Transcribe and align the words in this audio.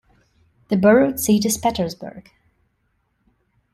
The 0.69 0.77
borough 0.77 1.15
seat 1.15 1.45
is 1.45 1.59
Petersburg. 1.59 2.31